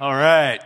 [0.00, 0.62] All right.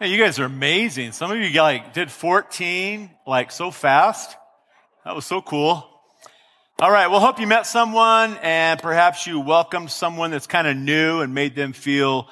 [0.00, 1.12] Hey, you guys are amazing.
[1.12, 4.36] Some of you like did 14 like so fast.
[5.04, 5.88] That was so cool.
[6.80, 7.06] All right.
[7.06, 11.34] Well, hope you met someone and perhaps you welcomed someone that's kind of new and
[11.34, 12.28] made them feel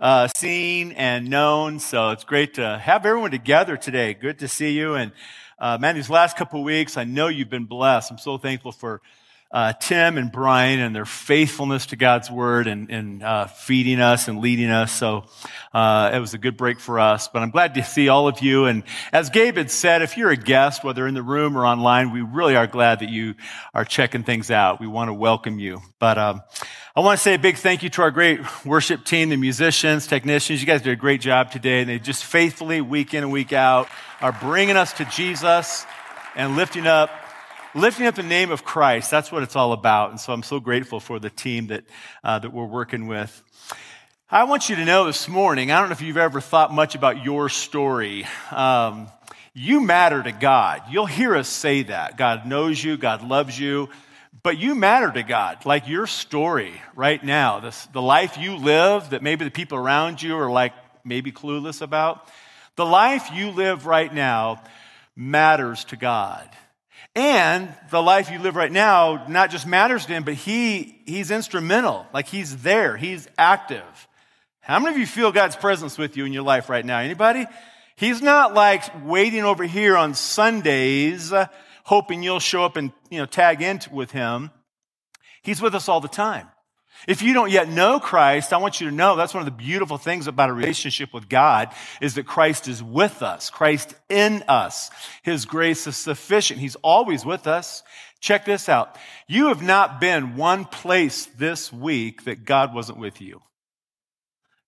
[0.00, 1.78] uh, seen and known.
[1.78, 4.14] So it's great to have everyone together today.
[4.14, 4.94] Good to see you.
[4.94, 5.12] And
[5.60, 8.10] uh, man, these last couple weeks, I know you've been blessed.
[8.10, 9.00] I'm so thankful for
[9.50, 14.28] uh, Tim and Brian and their faithfulness to God's word and, and uh, feeding us
[14.28, 14.92] and leading us.
[14.92, 15.24] So
[15.72, 17.28] uh, it was a good break for us.
[17.28, 18.66] But I'm glad to see all of you.
[18.66, 22.12] And as Gabe had said, if you're a guest, whether in the room or online,
[22.12, 23.36] we really are glad that you
[23.72, 24.80] are checking things out.
[24.80, 25.80] We want to welcome you.
[25.98, 26.42] But um,
[26.94, 30.06] I want to say a big thank you to our great worship team, the musicians,
[30.06, 30.60] technicians.
[30.60, 31.80] You guys did a great job today.
[31.80, 33.88] And they just faithfully, week in and week out,
[34.20, 35.86] are bringing us to Jesus
[36.36, 37.10] and lifting up
[37.78, 39.10] lifting up the name of Christ.
[39.10, 40.10] That's what it's all about.
[40.10, 41.84] And so I'm so grateful for the team that,
[42.22, 43.42] uh, that we're working with.
[44.30, 46.94] I want you to know this morning, I don't know if you've ever thought much
[46.94, 48.26] about your story.
[48.50, 49.08] Um,
[49.54, 50.82] you matter to God.
[50.90, 52.16] You'll hear us say that.
[52.16, 53.88] God knows you, God loves you,
[54.42, 55.64] but you matter to God.
[55.64, 60.22] Like your story right now, this, the life you live that maybe the people around
[60.22, 62.28] you are like maybe clueless about,
[62.76, 64.62] the life you live right now
[65.16, 66.48] matters to God.
[67.18, 71.32] And the life you live right now not just matters to him, but he, he's
[71.32, 72.06] instrumental.
[72.14, 72.96] Like he's there.
[72.96, 73.82] He's active.
[74.60, 77.00] How many of you feel God's presence with you in your life right now?
[77.00, 77.46] Anybody?
[77.96, 81.46] He's not like waiting over here on Sundays, uh,
[81.82, 84.52] hoping you'll show up and, you know, tag in with him.
[85.42, 86.46] He's with us all the time.
[87.06, 89.50] If you don't yet know Christ, I want you to know that's one of the
[89.50, 94.42] beautiful things about a relationship with God is that Christ is with us, Christ in
[94.48, 94.90] us.
[95.22, 96.60] His grace is sufficient.
[96.60, 97.82] He's always with us.
[98.20, 98.96] Check this out.
[99.28, 103.42] You have not been one place this week that God wasn't with you.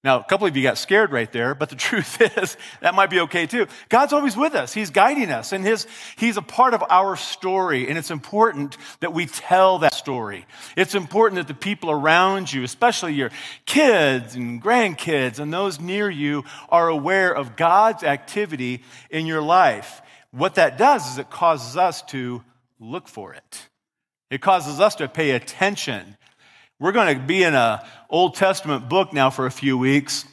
[0.02, 3.10] Now, a couple of you got scared right there, but the truth is that might
[3.10, 3.66] be okay too.
[3.88, 4.72] God's always with us.
[4.72, 5.86] He's guiding us and his,
[6.16, 7.88] he's a part of our story.
[7.88, 10.46] And it's important that we tell that story.
[10.76, 13.30] It's important that the people around you, especially your
[13.66, 20.00] kids and grandkids and those near you are aware of God's activity in your life.
[20.30, 22.42] What that does is it causes us to
[22.78, 23.68] look for it.
[24.30, 26.16] It causes us to pay attention
[26.80, 27.80] we're going to be in an
[28.10, 30.24] Old Testament book now for a few weeks.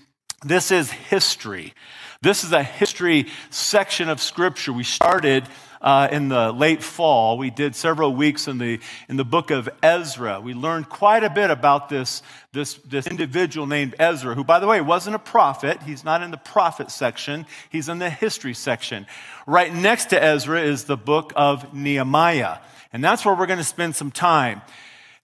[0.44, 1.76] This is history.
[2.24, 4.74] This is a history section of Scripture.
[4.74, 5.48] We started
[5.80, 7.38] uh, in the late fall.
[7.38, 10.42] We did several weeks in the, in the book of Ezra.
[10.42, 14.66] We learned quite a bit about this, this, this individual named Ezra, who, by the
[14.66, 15.84] way, wasn't a prophet.
[15.84, 19.06] He's not in the prophet section, he's in the history section.
[19.46, 22.58] Right next to Ezra is the book of Nehemiah.
[22.92, 24.64] And that's where we're going to spend some time.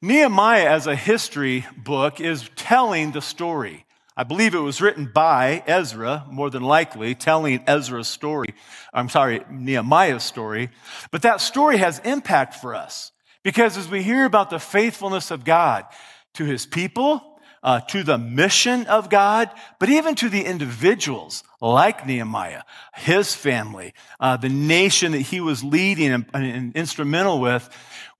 [0.04, 3.86] Nehemiah, as a history book, is telling the story.
[4.18, 8.54] I believe it was written by Ezra, more than likely, telling Ezra's story.
[8.94, 10.72] I'm sorry, Nehemiah's story.
[11.12, 13.14] But that story has impact for us
[13.44, 15.86] because as we hear about the faithfulness of God
[16.34, 19.50] to his people, uh, to the mission of God,
[19.80, 22.64] but even to the individuals like Nehemiah,
[22.94, 27.70] his family, uh, the nation that he was leading and, and instrumental with,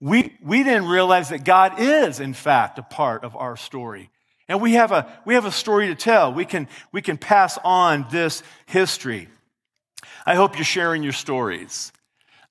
[0.04, 4.10] we, we didn't realize that God is, in fact, a part of our story.
[4.50, 6.30] And we have a, we have a story to tell.
[6.30, 9.28] We can, we can pass on this history.
[10.26, 11.90] I hope you're sharing your stories.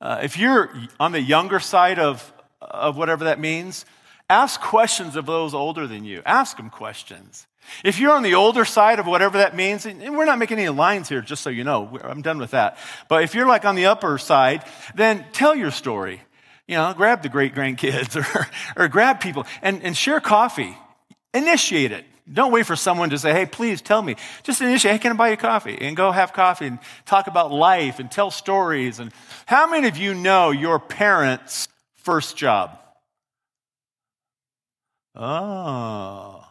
[0.02, 3.86] Uh, if you're on the younger side of, of whatever that means,
[4.32, 6.24] ask questions of those older than you.
[6.26, 7.46] Ask them questions.
[7.84, 10.70] If you're on the older side of whatever that means, and we're not making any
[10.70, 12.80] lines here, just so you know, I'm done with that.
[13.10, 14.64] But if you're like on the upper side,
[14.96, 16.20] then tell your story.
[16.68, 20.78] You know, grab the great grandkids or, or grab people and, and share coffee.
[21.34, 22.06] Initiate it.
[22.32, 24.16] Don't wait for someone to say, hey, please tell me.
[24.44, 25.78] Just initiate, hey, can I buy you coffee?
[25.82, 29.00] And go have coffee and talk about life and tell stories.
[29.00, 29.12] And
[29.46, 32.80] how many of you know your parents' first job?
[35.16, 36.46] Oh.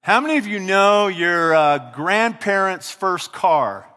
[0.00, 3.87] How many of you know your uh, grandparents' first car?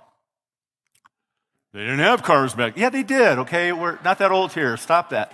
[1.74, 2.76] They didn't have cars back.
[2.76, 3.40] Yeah, they did.
[3.40, 4.76] Okay, we're not that old here.
[4.76, 5.32] Stop that.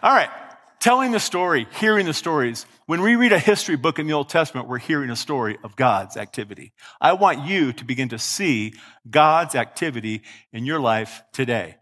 [0.00, 0.30] All right,
[0.78, 2.66] telling the story, hearing the stories.
[2.86, 5.74] When we read a history book in the Old Testament, we're hearing a story of
[5.74, 6.72] God's activity.
[7.00, 8.74] I want you to begin to see
[9.10, 11.76] God's activity in your life today.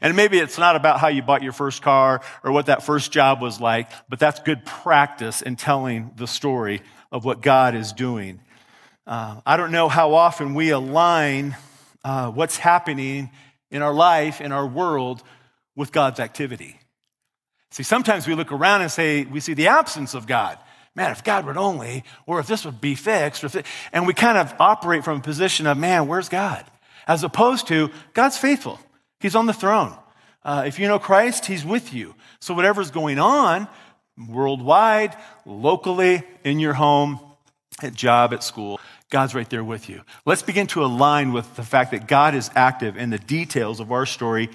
[0.00, 3.12] And maybe it's not about how you bought your first car or what that first
[3.12, 7.92] job was like, but that's good practice in telling the story of what God is
[7.92, 8.40] doing.
[9.06, 11.56] Uh, I don't know how often we align
[12.04, 13.30] uh, what's happening
[13.70, 15.22] in our life, in our world,
[15.76, 16.78] with God's activity.
[17.70, 20.58] See, sometimes we look around and say we see the absence of God.
[20.94, 24.06] man, if God would only, or if this would be fixed, or if it, and
[24.06, 26.64] we kind of operate from a position of, man, where's God?
[27.06, 28.78] As opposed to, God's faithful.
[29.20, 29.96] He's on the throne.
[30.44, 32.14] Uh, if you know Christ, He's with you.
[32.40, 33.68] So whatever's going on,
[34.28, 35.16] worldwide,
[35.46, 37.20] locally, in your home,
[37.82, 38.80] at job, at school,
[39.12, 40.00] God's right there with you.
[40.24, 43.92] Let's begin to align with the fact that God is active in the details of
[43.92, 44.48] our story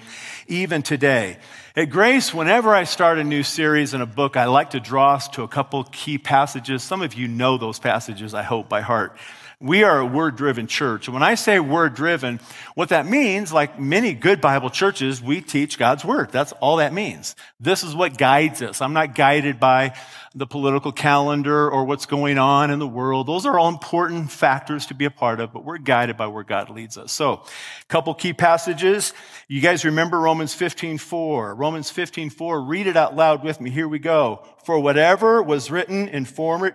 [0.48, 1.38] even today.
[1.76, 5.14] At Grace, whenever I start a new series in a book, I like to draw
[5.14, 6.82] us to a couple key passages.
[6.82, 9.16] Some of you know those passages, I hope, by heart.
[9.60, 11.08] We are a word driven church.
[11.08, 12.38] When I say word driven,
[12.76, 16.30] what that means, like many good Bible churches, we teach God's word.
[16.30, 17.34] That's all that means.
[17.58, 18.80] This is what guides us.
[18.80, 19.96] I'm not guided by
[20.32, 23.26] the political calendar or what's going on in the world.
[23.26, 26.44] Those are all important factors to be a part of, but we're guided by where
[26.44, 27.10] God leads us.
[27.10, 29.12] So, a couple key passages.
[29.48, 31.52] You guys remember Romans 15:4.
[31.56, 32.60] Romans 15:4.
[32.60, 33.70] Read it out loud with me.
[33.70, 34.44] Here we go.
[34.62, 36.70] For whatever was written in former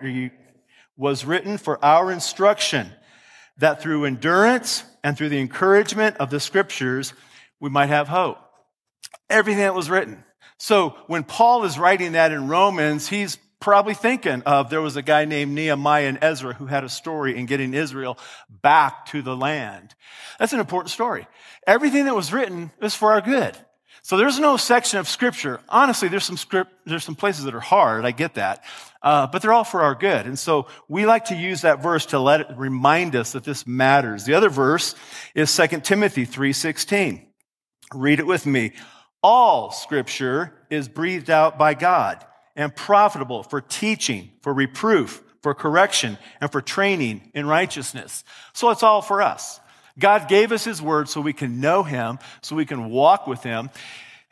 [0.98, 2.92] was written for our instruction,
[3.58, 7.14] that through endurance and through the encouragement of the scriptures,
[7.60, 8.38] we might have hope.
[9.30, 10.24] Everything that was written.
[10.58, 15.02] So when Paul is writing that in Romans, he's probably thinking of there was a
[15.02, 18.18] guy named Nehemiah and Ezra who had a story in getting Israel
[18.50, 19.96] back to the land.
[20.38, 21.28] That's an important story.
[21.66, 23.58] Everything that was written is for our good.
[24.06, 25.62] So there's no section of scripture.
[25.70, 28.04] Honestly, there's some script, there's some places that are hard.
[28.04, 28.64] I get that.
[29.02, 30.26] Uh, but they're all for our good.
[30.26, 33.66] And so we like to use that verse to let it remind us that this
[33.66, 34.26] matters.
[34.26, 34.94] The other verse
[35.34, 37.26] is 2 Timothy 3.16.
[37.94, 38.74] Read it with me.
[39.22, 42.26] All scripture is breathed out by God
[42.58, 48.26] and profitable for teaching, for reproof, for correction, and for training in righteousness.
[48.52, 49.62] So it's all for us.
[50.00, 53.44] God gave us His Word so we can know Him, so we can walk with
[53.44, 53.70] Him,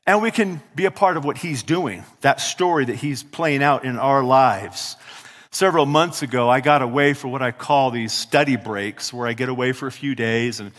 [0.07, 3.61] and we can be a part of what He's doing, that story that He's playing
[3.61, 4.95] out in our lives.
[5.51, 9.33] Several months ago, I got away for what I call these study breaks, where I
[9.33, 10.71] get away for a few days and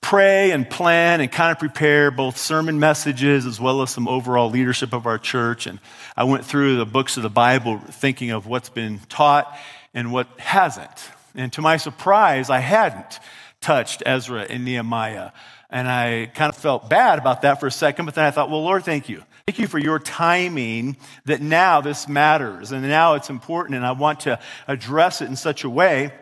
[0.00, 4.50] pray and plan and kind of prepare both sermon messages as well as some overall
[4.50, 5.66] leadership of our church.
[5.66, 5.78] And
[6.16, 9.56] I went through the books of the Bible thinking of what's been taught
[9.94, 11.10] and what hasn't.
[11.34, 13.20] And to my surprise, I hadn't
[13.60, 15.32] touched Ezra and Nehemiah.
[15.70, 18.50] And I kind of felt bad about that for a second, but then I thought,
[18.50, 19.22] well, Lord, thank you.
[19.46, 20.96] Thank you for your timing
[21.26, 25.36] that now this matters and now it's important and I want to address it in
[25.36, 26.12] such a way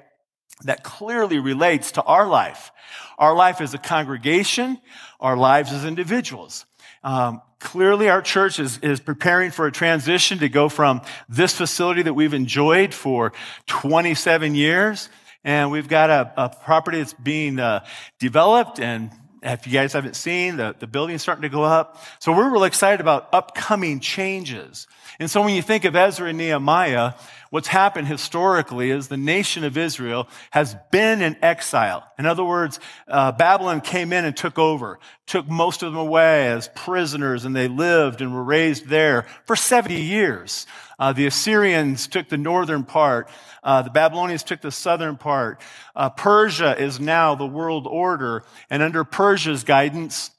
[0.65, 2.73] that clearly relates to our life.
[3.19, 4.79] Our life as a congregation,
[5.21, 6.67] our lives as individuals.
[7.03, 12.03] Um, clearly, our church is, is preparing for a transition to go from this facility
[12.03, 13.33] that we've enjoyed for
[13.67, 15.09] 27 years
[15.46, 17.87] and we've got a, a property that's being uh,
[18.19, 19.10] developed and
[19.43, 22.02] if you guys haven't seen, the, the building's starting to go up.
[22.19, 24.88] So we're really excited about upcoming changes.
[25.20, 27.12] And so when you think of Ezra and Nehemiah,
[27.56, 32.06] what's happened historically is the nation of Israel has been in exile.
[32.19, 36.49] In other words, uh, Babylon came in and took over, took most of them away
[36.49, 40.67] as prisoners, and they lived and were raised there for 70 years.
[40.99, 43.31] Uh, the Assyrians took the northern part.
[43.64, 45.59] Uh, the Babylonians took the southern part.
[45.94, 48.44] Uh, Persia is now the world order.
[48.69, 50.31] And under Persia's guidance,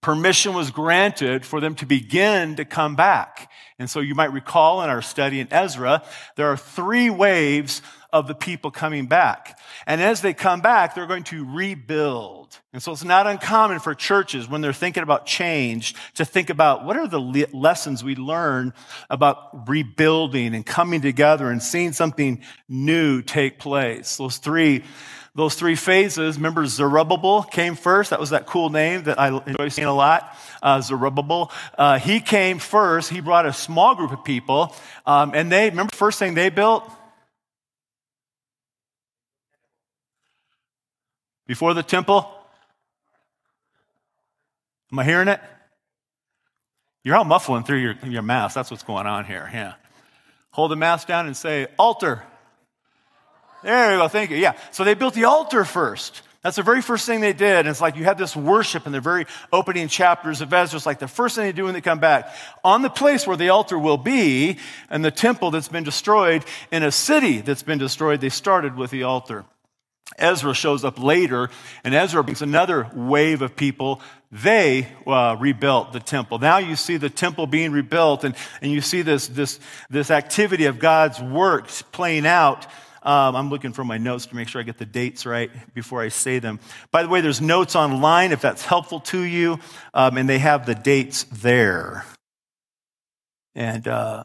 [0.00, 3.50] permission was granted for them to begin to come back.
[3.78, 6.02] And so you might recall in our study in Ezra,
[6.36, 9.58] there are three waves of the people coming back.
[9.86, 12.60] And as they come back, they're going to rebuild.
[12.72, 16.84] And so it's not uncommon for churches when they're thinking about change to think about
[16.84, 18.72] what are the le- lessons we learn
[19.10, 24.16] about rebuilding and coming together and seeing something new take place.
[24.16, 24.84] Those three
[25.34, 26.36] those three phases.
[26.36, 28.10] Remember, Zerubbabel came first.
[28.10, 30.36] That was that cool name that I enjoy seeing a lot.
[30.62, 31.50] Uh, Zerubbabel.
[31.76, 33.10] Uh, he came first.
[33.10, 34.74] He brought a small group of people,
[35.06, 36.88] um, and they remember the first thing they built
[41.46, 42.30] Before the temple?
[44.90, 45.40] Am I hearing it?
[47.02, 48.54] You're all muffling through your, your mask.
[48.54, 49.50] That's what's going on here.
[49.52, 49.74] Yeah.
[50.52, 52.22] Hold the mask down and say, altar.
[53.64, 54.08] There you go.
[54.08, 54.36] Thank you.
[54.36, 54.52] Yeah.
[54.72, 56.20] So they built the altar first.
[56.42, 57.60] That's the very first thing they did.
[57.60, 60.76] And it's like you have this worship in the very opening chapters of Ezra.
[60.76, 62.34] It's like the first thing they do when they come back.
[62.62, 64.58] On the place where the altar will be,
[64.90, 68.90] and the temple that's been destroyed, in a city that's been destroyed, they started with
[68.90, 69.46] the altar.
[70.18, 71.48] Ezra shows up later,
[71.82, 74.02] and Ezra brings another wave of people.
[74.30, 76.38] They uh, rebuilt the temple.
[76.38, 80.66] Now you see the temple being rebuilt, and, and you see this, this, this activity
[80.66, 82.66] of God's works playing out.
[83.04, 86.00] Um, I'm looking for my notes to make sure I get the dates right before
[86.00, 86.58] I say them.
[86.90, 89.58] By the way, there's notes online if that's helpful to you,
[89.92, 92.04] um, and they have the dates there.
[93.54, 94.24] And uh,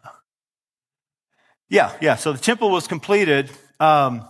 [1.70, 2.16] Yeah, yeah.
[2.16, 4.26] So the temple was completed um,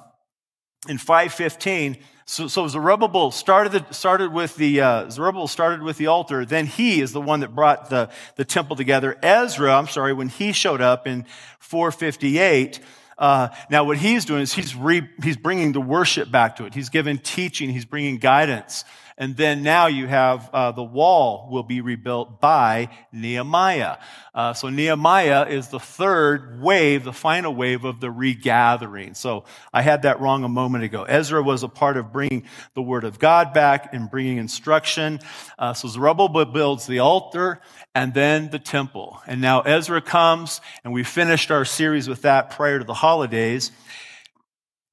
[0.89, 1.97] in 515.
[2.25, 6.45] So, so Zerubbabel started, the, started with the uh, Zerubbabel started with the altar.
[6.45, 9.17] Then he is the one that brought the, the temple together.
[9.23, 11.25] Ezra, I'm sorry, when he showed up in
[11.59, 12.79] 458,
[13.19, 16.73] uh, now, what he's doing is he's, re, he's bringing the worship back to it.
[16.73, 17.69] He's giving teaching.
[17.69, 18.85] He's bringing guidance.
[19.19, 23.97] And then now you have uh, the wall will be rebuilt by Nehemiah.
[24.33, 29.13] Uh, so Nehemiah is the third wave, the final wave of the regathering.
[29.15, 31.03] So I had that wrong a moment ago.
[31.03, 32.45] Ezra was a part of bringing
[32.75, 35.19] the word of God back and bringing instruction.
[35.57, 37.59] Uh, so Zerubbabel builds the altar
[37.93, 39.21] and then the temple.
[39.27, 43.73] And now Ezra comes, and we finished our series with that prior to the holidays.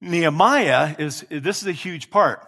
[0.01, 2.45] Nehemiah is, this is a huge part.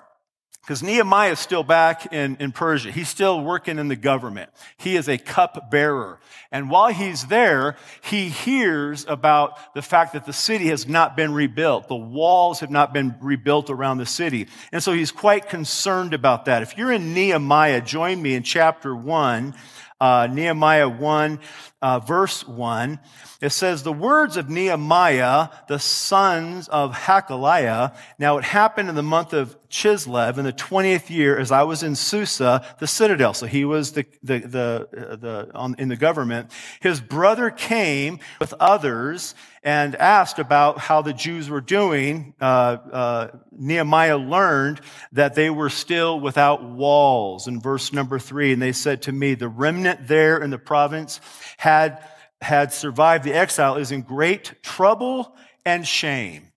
[0.69, 2.91] Because Nehemiah is still back in, in Persia.
[2.91, 4.51] He's still working in the government.
[4.77, 6.19] He is a cup bearer.
[6.51, 11.33] And while he's there, he hears about the fact that the city has not been
[11.33, 11.87] rebuilt.
[11.87, 14.45] The walls have not been rebuilt around the city.
[14.71, 16.61] And so he's quite concerned about that.
[16.61, 19.55] If you're in Nehemiah, join me in chapter 1
[19.99, 21.39] uh, Nehemiah 1,
[21.81, 22.99] uh, verse 1.
[23.41, 27.95] It says, The words of Nehemiah, the sons of Hacaliah.
[28.17, 31.83] Now it happened in the month of Chislev in the 20th year as I was
[31.83, 33.33] in Susa, the citadel.
[33.33, 36.51] So he was the, the, the, the on, in the government.
[36.79, 42.33] His brother came with others and asked about how the Jews were doing.
[42.39, 48.53] Uh, uh, Nehemiah learned that they were still without walls in verse number three.
[48.53, 51.19] And they said to me, the remnant there in the province
[51.57, 52.03] had,
[52.41, 55.35] had survived the exile is in great trouble
[55.65, 56.49] and shame.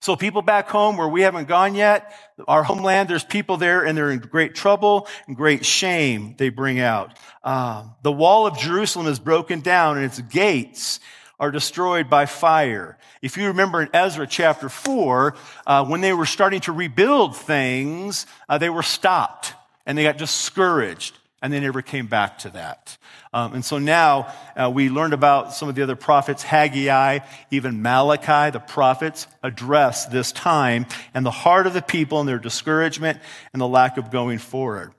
[0.00, 2.12] So people back home where we haven't gone yet,
[2.46, 6.78] our homeland, there's people there and they're in great trouble and great shame they bring
[6.78, 7.18] out.
[7.42, 11.00] Uh, the wall of Jerusalem is broken down and its gates
[11.38, 12.98] are destroyed by fire.
[13.22, 15.34] If you remember in Ezra chapter 4,
[15.66, 19.54] uh, when they were starting to rebuild things, uh, they were stopped
[19.86, 22.96] and they got discouraged and they never came back to that.
[23.34, 27.18] Um, and so now uh, we learned about some of the other prophets, Haggai,
[27.50, 32.38] even Malachi, the prophets address this time and the heart of the people and their
[32.38, 33.18] discouragement
[33.52, 34.92] and the lack of going forward.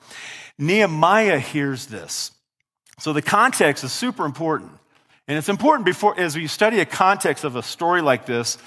[0.59, 2.31] Nehemiah hears this.
[2.99, 4.71] So the context is super important.
[5.27, 8.57] And it's important before, as we study a context of a story like this,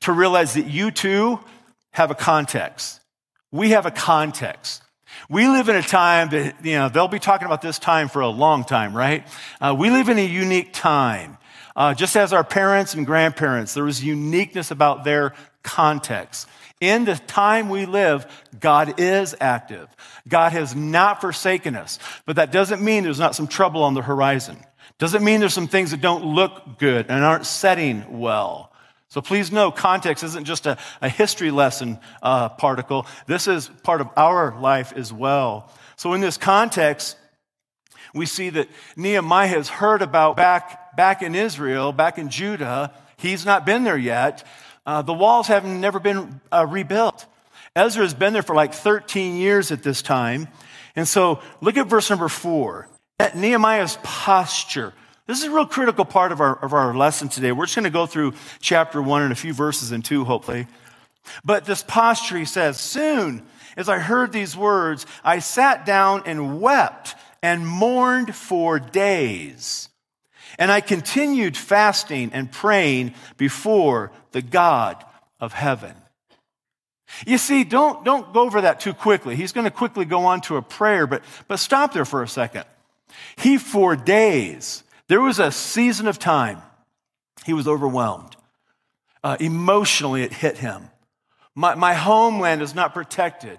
[0.00, 1.40] to realize that you too
[1.92, 3.00] have a context.
[3.52, 4.82] We have a context.
[5.28, 8.20] We live in a time that, you know, they'll be talking about this time for
[8.20, 9.26] a long time, right?
[9.60, 11.38] Uh, we live in a unique time.
[11.74, 16.48] Uh, just as our parents and grandparents, there was uniqueness about their context.
[16.80, 18.26] In the time we live,
[18.58, 19.88] God is active.
[20.28, 21.98] God has not forsaken us.
[22.26, 24.58] But that doesn't mean there's not some trouble on the horizon.
[24.98, 28.72] Doesn't mean there's some things that don't look good and aren't setting well.
[29.08, 33.06] So please know context isn't just a, a history lesson uh, particle.
[33.26, 35.70] This is part of our life as well.
[35.96, 37.16] So in this context,
[38.14, 42.92] we see that Nehemiah has heard about back, back in Israel, back in Judah.
[43.16, 44.46] He's not been there yet.
[44.84, 47.26] Uh, the walls have never been uh, rebuilt.
[47.74, 50.48] Ezra has been there for like 13 years at this time.
[50.94, 52.88] And so look at verse number four.
[53.18, 54.92] At Nehemiah's posture.
[55.26, 57.50] This is a real critical part of our, of our lesson today.
[57.50, 60.66] We're just going to go through chapter one and a few verses in two, hopefully.
[61.44, 63.42] But this posture, he says, soon
[63.76, 69.88] as I heard these words, I sat down and wept and mourned for days.
[70.58, 75.02] And I continued fasting and praying before the God
[75.40, 75.94] of heaven.
[77.26, 79.36] You see, don't, don't go over that too quickly.
[79.36, 82.28] He's going to quickly go on to a prayer, but, but stop there for a
[82.28, 82.64] second.
[83.36, 86.62] He, for days, there was a season of time,
[87.44, 88.36] he was overwhelmed.
[89.22, 90.90] Uh, emotionally, it hit him.
[91.54, 93.58] My, my homeland is not protected.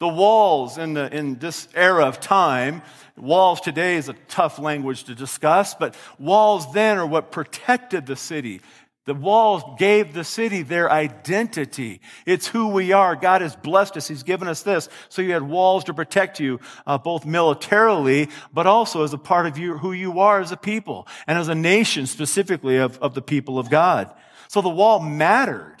[0.00, 2.82] The walls in, the, in this era of time,
[3.16, 8.16] walls today is a tough language to discuss, but walls then are what protected the
[8.16, 8.60] city.
[9.08, 12.02] The walls gave the city their identity.
[12.26, 13.16] It's who we are.
[13.16, 14.06] God has blessed us.
[14.06, 14.90] He's given us this.
[15.08, 19.46] So you had walls to protect you, uh, both militarily, but also as a part
[19.46, 23.14] of you, who you are as a people and as a nation specifically of, of
[23.14, 24.12] the people of God.
[24.48, 25.78] So the wall mattered.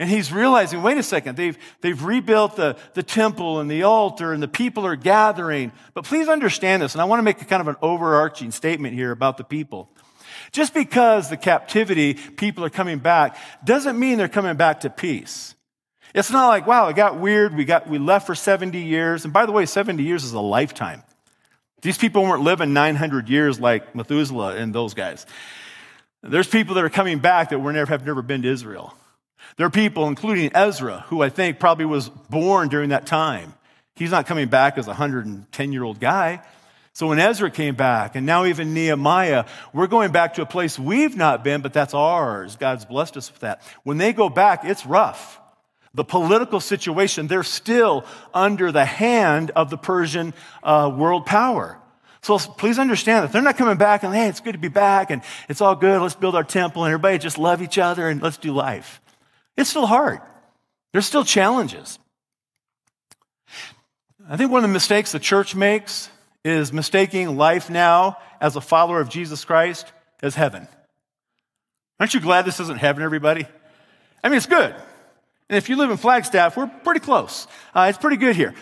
[0.00, 4.32] And he's realizing, wait a second, they've, they've rebuilt the, the temple and the altar
[4.32, 5.70] and the people are gathering.
[5.94, 8.94] But please understand this, and I want to make a kind of an overarching statement
[8.94, 9.92] here about the people.
[10.52, 15.54] Just because the captivity people are coming back doesn't mean they're coming back to peace.
[16.14, 17.54] It's not like, wow, it got weird.
[17.54, 19.24] We got, we left for 70 years.
[19.24, 21.02] And by the way, 70 years is a lifetime.
[21.82, 25.26] These people weren't living 900 years like Methuselah and those guys.
[26.22, 28.94] There's people that are coming back that were never, have never been to Israel.
[29.56, 33.54] There are people, including Ezra, who I think probably was born during that time.
[33.94, 36.42] He's not coming back as a 110 year old guy.
[36.98, 40.80] So when Ezra came back, and now even Nehemiah, we're going back to a place
[40.80, 42.56] we've not been, but that's ours.
[42.56, 43.62] God's blessed us with that.
[43.84, 45.40] When they go back, it's rough.
[45.94, 51.78] The political situation, they're still under the hand of the Persian uh, world power.
[52.22, 55.12] So please understand that they're not coming back and, hey, it's good to be back
[55.12, 56.02] and it's all good.
[56.02, 59.00] Let's build our temple and everybody just love each other and let's do life.
[59.56, 60.18] It's still hard.
[60.92, 62.00] There's still challenges.
[64.28, 66.10] I think one of the mistakes the church makes
[66.44, 69.92] is mistaking life now as a follower of Jesus Christ
[70.22, 70.68] as heaven.
[72.00, 73.46] Aren't you glad this isn't heaven, everybody?
[74.22, 74.74] I mean, it's good.
[75.48, 77.46] And if you live in Flagstaff, we're pretty close.
[77.74, 78.54] Uh, it's pretty good here.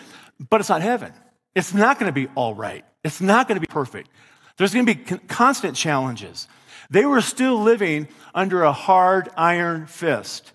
[0.49, 1.13] But it's not heaven.
[1.55, 2.85] It's not going to be all right.
[3.03, 4.09] It's not going to be perfect.
[4.57, 6.47] There's going to be constant challenges.
[6.89, 10.53] They were still living under a hard iron fist.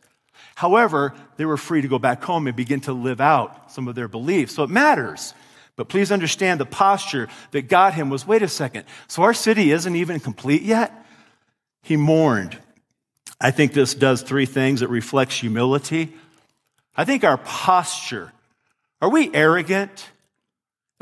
[0.55, 3.95] However, they were free to go back home and begin to live out some of
[3.95, 4.55] their beliefs.
[4.55, 5.35] So it matters.
[5.77, 9.73] But please understand the posture that got him was wait a second, so our city
[9.73, 10.93] isn't even complete yet?
[11.83, 12.59] He mourned.
[13.41, 16.15] I think this does three things it reflects humility.
[16.95, 18.33] I think our posture.
[19.01, 20.11] Are we arrogant?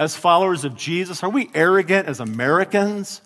[0.01, 1.23] as followers of Jesus?
[1.23, 3.21] Are we arrogant as Americans?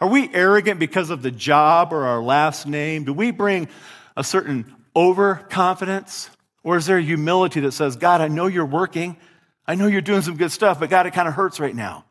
[0.00, 3.04] Are we arrogant because of the job or our last name?
[3.04, 3.68] Do we bring
[4.16, 6.28] a certain overconfidence?
[6.64, 9.16] Or is there humility that says, God, I know you're working.
[9.66, 12.04] I know you're doing some good stuff, but God, it kind of hurts right now.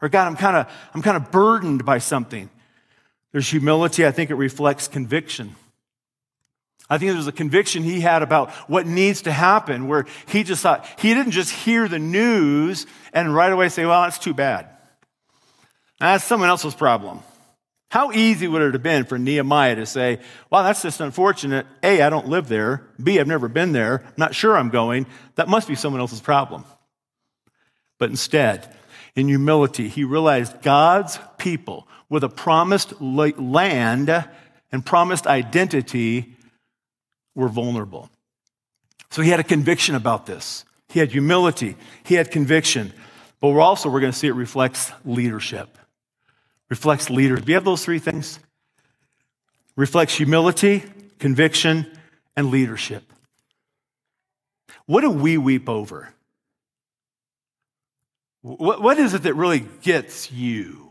[0.00, 2.50] Or God, I'm kind of, I'm kind of burdened by something.
[3.32, 4.06] There's humility.
[4.06, 5.54] I think it reflects conviction.
[6.90, 10.62] I think there's a conviction he had about what needs to happen where he just
[10.62, 14.68] thought, he didn't just hear the news and right away say, well, that's too bad.
[16.00, 17.20] That's someone else's problem.
[17.90, 21.66] How easy would it have been for Nehemiah to say, well, that's just unfortunate.
[21.82, 22.86] A, I don't live there.
[23.02, 24.02] B, I've never been there.
[24.06, 25.06] I'm not sure I'm going.
[25.34, 26.64] That must be someone else's problem.
[27.98, 28.74] But instead,
[29.14, 34.28] in humility, he realized God's people with a promised land
[34.70, 36.36] and promised identity
[37.34, 38.10] were vulnerable.
[39.10, 40.64] So he had a conviction about this.
[40.88, 41.76] He had humility.
[42.04, 42.92] He had conviction.
[43.40, 45.78] But we're also, we're going to see it reflects leadership.
[46.68, 47.42] Reflects leaders.
[47.42, 48.38] Do you have those three things?
[49.76, 50.84] Reflects humility,
[51.18, 51.86] conviction,
[52.36, 53.04] and leadership.
[54.86, 56.12] What do we weep over?
[58.42, 60.84] What, what is it that really gets you?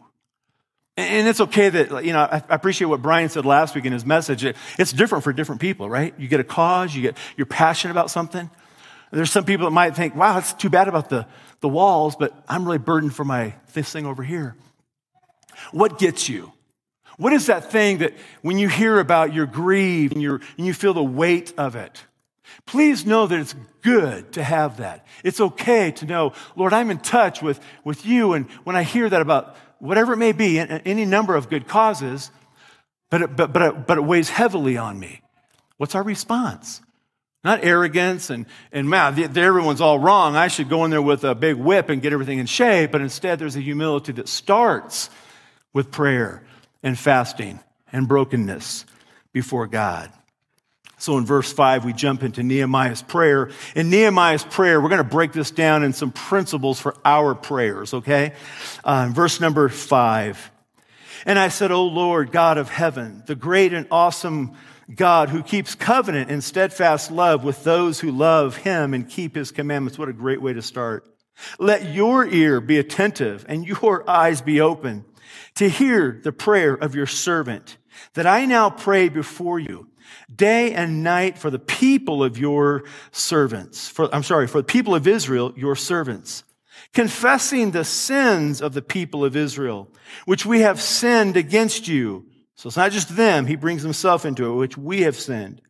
[0.98, 4.04] And it's okay that, you know, I appreciate what Brian said last week in his
[4.04, 4.44] message.
[4.80, 6.14] It's different for different people, right?
[6.18, 8.50] You get a cause, you get, you're passionate about something.
[9.12, 11.28] There's some people that might think, wow, it's too bad about the,
[11.62, 14.56] the walls, but I'm really burdened for my, this thing over here.
[15.72, 16.52] What gets you?
[17.18, 20.74] What is that thing that when you hear about, you're grieved and, you're, and you
[20.74, 22.04] feel the weight of it?
[22.68, 25.08] Please know that it's good to have that.
[25.24, 28.34] It's okay to know, Lord, I'm in touch with, with you.
[28.34, 32.30] And when I hear that about whatever it may be, any number of good causes,
[33.10, 35.22] but it, but, but, it, but it weighs heavily on me.
[35.78, 36.82] What's our response?
[37.44, 40.36] Not arrogance and, and man, everyone's all wrong.
[40.36, 42.92] I should go in there with a big whip and get everything in shape.
[42.92, 45.10] But instead, there's a humility that starts
[45.74, 46.44] with prayer
[46.84, 47.62] and fasting
[47.94, 48.86] and brokenness
[49.32, 50.12] before God.
[50.98, 53.52] So in verse 5, we jump into Nehemiah's prayer.
[53.76, 57.94] In Nehemiah's prayer, we're going to break this down in some principles for our prayers,
[57.94, 58.34] okay?
[58.84, 60.52] Uh, verse number 5.
[61.26, 64.58] And I said, O Lord, God of heaven, the great and awesome
[64.94, 69.52] God who keeps covenant and steadfast love with those who love him and keep his
[69.52, 70.00] commandments.
[70.00, 71.06] What a great way to start.
[71.60, 75.06] Let your ear be attentive and your eyes be open
[75.56, 77.78] to hear the prayer of your servant
[78.14, 79.88] that I now pray before you
[80.34, 83.88] day and night for the people of your servants.
[83.89, 86.43] For, I'm sorry, for the people of Israel, your servants,
[86.93, 89.89] confessing the sins of the people of Israel,
[90.26, 92.26] which we have sinned against you.
[92.56, 93.46] So it's not just them.
[93.46, 95.62] He brings himself into it, which we have sinned.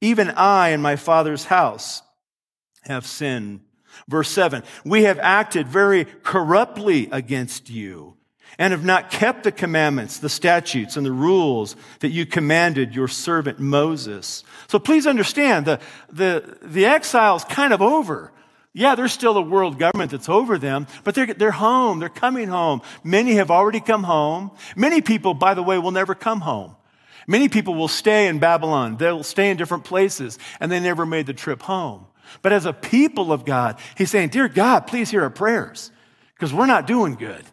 [0.00, 2.02] Even I and my father's house
[2.82, 3.60] have sinned.
[4.08, 8.16] Verse seven, we have acted very corruptly against you
[8.58, 13.08] and have not kept the commandments, the statutes, and the rules that you commanded your
[13.08, 14.44] servant Moses.
[14.68, 18.32] So please understand, the, the, the exile's kind of over.
[18.72, 22.00] Yeah, there's still a world government that's over them, but they're, they're home.
[22.00, 22.82] They're coming home.
[23.04, 24.50] Many have already come home.
[24.74, 26.74] Many people, by the way, will never come home.
[27.26, 28.96] Many people will stay in Babylon.
[28.96, 32.06] They'll stay in different places, and they never made the trip home.
[32.42, 35.90] But as a people of God, he's saying, Dear God, please hear our prayers,
[36.34, 37.44] because we're not doing good.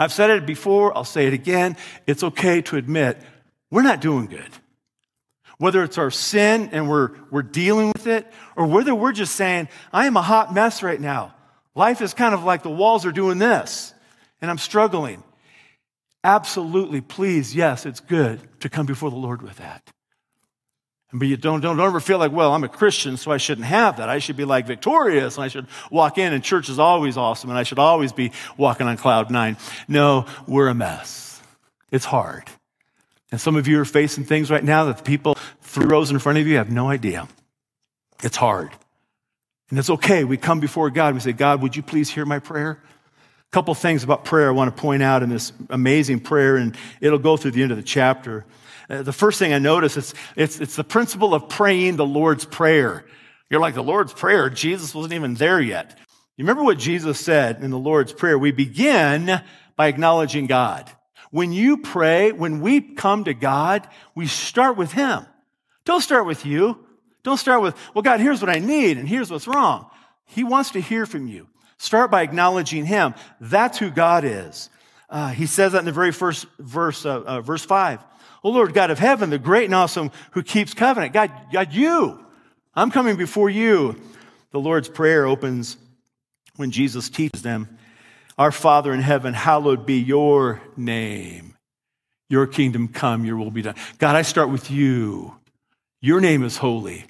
[0.00, 1.76] I've said it before, I'll say it again.
[2.06, 3.20] It's okay to admit
[3.70, 4.48] we're not doing good.
[5.58, 9.68] Whether it's our sin and we're, we're dealing with it, or whether we're just saying,
[9.92, 11.34] I am a hot mess right now.
[11.74, 13.92] Life is kind of like the walls are doing this,
[14.40, 15.22] and I'm struggling.
[16.24, 19.82] Absolutely, please, yes, it's good to come before the Lord with that.
[21.12, 23.66] But you don't, don't, don't ever feel like, well, I'm a Christian, so I shouldn't
[23.66, 24.08] have that.
[24.08, 27.50] I should be like victorious, and I should walk in, and church is always awesome,
[27.50, 29.56] and I should always be walking on cloud nine.
[29.88, 31.42] No, we're a mess.
[31.90, 32.44] It's hard.
[33.32, 36.18] And some of you are facing things right now that the people three rows in
[36.18, 37.28] front of you have no idea.
[38.22, 38.70] It's hard.
[39.70, 40.24] And it's okay.
[40.24, 41.08] We come before God.
[41.08, 42.82] and We say, God, would you please hear my prayer?
[43.50, 47.18] Couple things about prayer I want to point out in this amazing prayer, and it'll
[47.18, 48.44] go through the end of the chapter.
[48.88, 52.44] Uh, the first thing I notice is it's, it's the principle of praying the Lord's
[52.44, 53.04] Prayer.
[53.48, 54.50] You're like, the Lord's Prayer?
[54.50, 55.98] Jesus wasn't even there yet.
[56.36, 58.38] You remember what Jesus said in the Lord's Prayer?
[58.38, 59.42] We begin
[59.74, 60.90] by acknowledging God.
[61.32, 65.26] When you pray, when we come to God, we start with Him.
[65.84, 66.86] Don't start with you.
[67.22, 69.90] Don't start with, well, God, here's what I need and here's what's wrong.
[70.24, 71.48] He wants to hear from you.
[71.80, 73.14] Start by acknowledging Him.
[73.40, 74.68] That's who God is.
[75.08, 78.04] Uh, he says that in the very first verse, uh, uh, verse five.
[78.44, 81.14] Oh Lord, God of heaven, the great and awesome who keeps covenant.
[81.14, 82.22] God, God, you.
[82.74, 83.98] I'm coming before you.
[84.50, 85.78] The Lord's Prayer opens
[86.56, 87.78] when Jesus teaches them,
[88.36, 91.56] Our Father in heaven, hallowed be your name.
[92.28, 93.76] Your kingdom come, your will be done.
[93.96, 95.34] God, I start with you.
[96.02, 97.06] Your name is holy.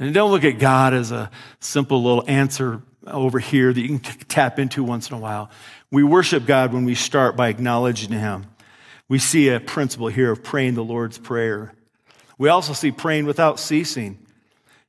[0.00, 1.30] And don't look at God as a
[1.60, 5.50] simple little answer over here that you can tap into once in a while.
[5.90, 8.46] We worship God when we start by acknowledging Him.
[9.08, 11.72] We see a principle here of praying the Lord's Prayer.
[12.38, 14.18] We also see praying without ceasing.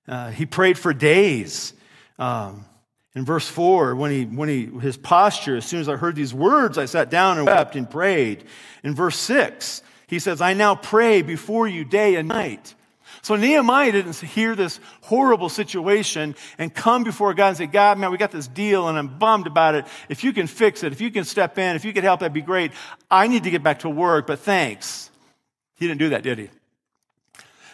[0.07, 1.73] Uh, he prayed for days.
[2.17, 2.65] Um,
[3.15, 6.33] in verse 4, when he, when he, his posture, as soon as I heard these
[6.33, 8.43] words, I sat down and wept and prayed.
[8.83, 12.75] In verse 6, he says, I now pray before you day and night.
[13.21, 18.11] So Nehemiah didn't hear this horrible situation and come before God and say, God, man,
[18.11, 19.85] we got this deal and I'm bummed about it.
[20.09, 22.33] If you can fix it, if you can step in, if you could help, that'd
[22.33, 22.71] be great.
[23.09, 25.09] I need to get back to work, but thanks.
[25.75, 26.49] He didn't do that, did he?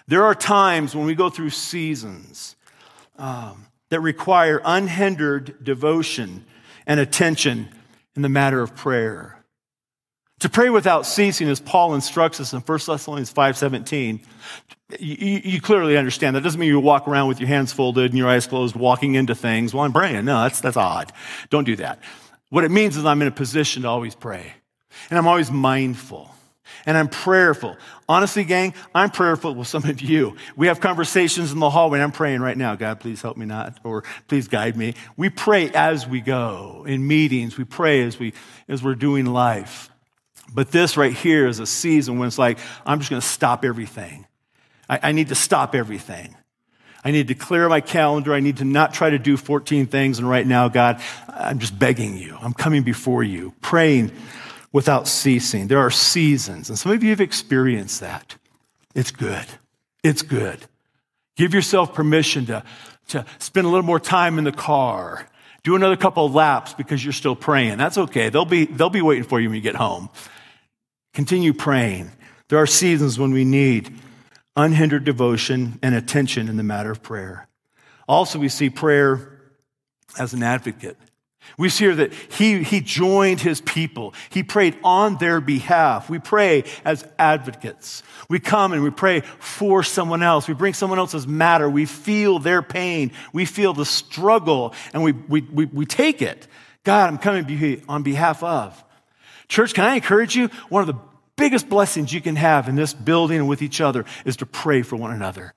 [0.07, 2.55] There are times when we go through seasons
[3.17, 6.45] um, that require unhindered devotion
[6.87, 7.69] and attention
[8.15, 9.40] in the matter of prayer.
[10.41, 14.19] To pray without ceasing, as Paul instructs us in 1 Thessalonians 5.17,
[14.99, 18.17] you, you, clearly understand that doesn't mean you walk around with your hands folded and
[18.17, 20.25] your eyes closed, walking into things while I'm praying.
[20.25, 21.13] No, that's, that's odd.
[21.51, 21.99] Don't do that.
[22.49, 24.53] What it means is I'm in a position to always pray.
[25.11, 26.33] And I'm always mindful.
[26.87, 27.77] And I'm prayerful.
[28.09, 30.37] Honestly, gang, I'm prayerful with some of you.
[30.55, 31.99] We have conversations in the hallway.
[31.99, 32.73] And I'm praying right now.
[32.73, 34.95] God, please help me not, or please guide me.
[35.15, 37.59] We pray as we go in meetings.
[37.59, 38.33] We pray as we,
[38.67, 39.90] as we're doing life.
[40.53, 43.63] But this right here is a season when it's like, I'm just going to stop
[43.63, 44.25] everything.
[44.89, 46.35] I, I need to stop everything.
[47.03, 48.33] I need to clear my calendar.
[48.33, 50.19] I need to not try to do 14 things.
[50.19, 52.37] And right now, God, I'm just begging you.
[52.39, 54.11] I'm coming before you, praying
[54.71, 55.67] without ceasing.
[55.67, 58.35] There are seasons, and some of you have experienced that.
[58.93, 59.45] It's good.
[60.03, 60.59] It's good.
[61.35, 62.63] Give yourself permission to,
[63.09, 65.27] to spend a little more time in the car.
[65.63, 67.77] Do another couple of laps because you're still praying.
[67.77, 68.29] That's okay.
[68.29, 70.09] They'll be, they'll be waiting for you when you get home.
[71.13, 72.11] Continue praying.
[72.49, 73.93] There are seasons when we need
[74.55, 77.47] unhindered devotion and attention in the matter of prayer.
[78.07, 79.39] Also, we see prayer
[80.19, 80.97] as an advocate.
[81.57, 84.13] We see here that he, he joined his people.
[84.29, 86.09] He prayed on their behalf.
[86.09, 88.03] We pray as advocates.
[88.29, 90.47] We come and we pray for someone else.
[90.47, 91.69] We bring someone else's matter.
[91.69, 93.11] We feel their pain.
[93.33, 96.47] We feel the struggle and we, we, we, we take it.
[96.83, 98.83] God, I'm coming on behalf of.
[99.51, 100.47] Church, can I encourage you?
[100.69, 100.97] One of the
[101.35, 104.81] biggest blessings you can have in this building and with each other is to pray
[104.81, 105.53] for one another,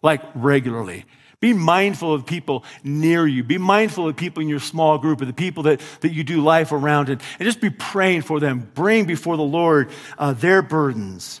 [0.00, 1.06] like regularly.
[1.40, 3.42] Be mindful of people near you.
[3.42, 6.40] Be mindful of people in your small group, of the people that, that you do
[6.40, 8.70] life around, and, and just be praying for them.
[8.74, 11.40] Bring before the Lord uh, their burdens.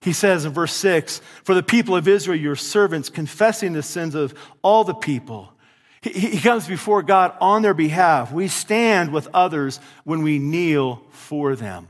[0.00, 4.14] He says in verse 6 For the people of Israel, your servants, confessing the sins
[4.14, 5.52] of all the people.
[6.12, 8.32] He, comes before God on their behalf.
[8.32, 11.88] We stand with others when we kneel for them.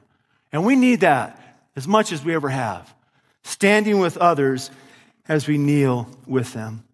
[0.52, 1.40] And we need that
[1.74, 2.94] as much as we ever have.
[3.42, 4.70] Standing with others
[5.28, 6.84] as we kneel with them.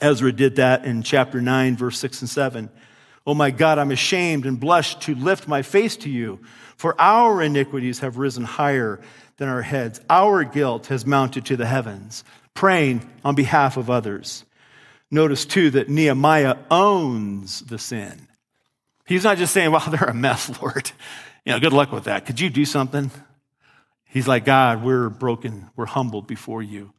[0.00, 2.70] Ezra did that in chapter 9, verse 6 and 7.
[3.26, 6.40] Oh my God, I'm ashamed and blush to lift my face to you,
[6.76, 9.00] for our iniquities have risen higher
[9.36, 10.00] than our heads.
[10.10, 14.44] Our guilt has mounted to the heavens, praying on behalf of others.
[15.12, 18.28] Notice too that Nehemiah owns the sin.
[19.04, 20.90] He's not just saying, well, they're a mess, Lord.
[21.44, 22.24] You know, good luck with that.
[22.24, 23.10] Could you do something?
[24.06, 26.94] He's like, God, we're broken, we're humbled before you.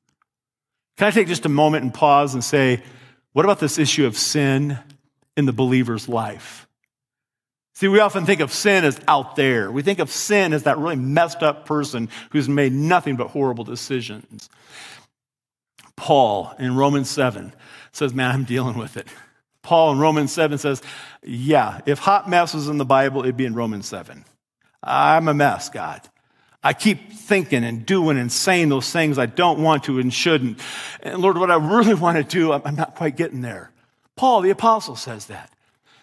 [0.97, 2.83] Can I take just a moment and pause and say,
[3.31, 4.77] what about this issue of sin
[5.35, 6.67] in the believer's life?
[7.73, 9.71] See, we often think of sin as out there.
[9.71, 13.63] We think of sin as that really messed up person who's made nothing but horrible
[13.63, 14.49] decisions.
[15.95, 17.53] Paul in Romans 7
[17.93, 19.07] says, Man, I'm dealing with it.
[19.61, 20.81] Paul in Romans 7 says,
[21.23, 24.25] Yeah, if hot mess was in the Bible, it'd be in Romans 7.
[24.83, 26.01] I'm a mess, God.
[26.61, 30.59] I keep thinking and doing and saying those things I don't want to and shouldn't.
[31.01, 33.71] And Lord, what I really want to do, I'm not quite getting there.
[34.15, 35.51] Paul, the apostle, says that.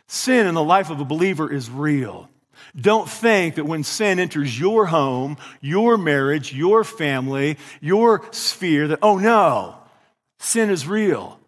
[0.06, 2.28] Sin in the life of a believer is real.
[2.76, 8.98] Don't think that when sin enters your home, your marriage, your family, your sphere, that,
[9.02, 9.76] oh no,
[10.38, 11.39] sin is real.